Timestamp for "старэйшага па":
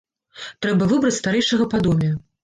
1.19-1.83